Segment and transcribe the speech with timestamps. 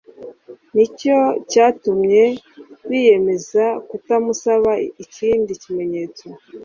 [0.73, 1.17] Nicyo
[1.51, 2.23] cyatumye
[2.89, 4.71] biyemeza kutamusaba
[5.03, 6.25] ikindi kimenyetso,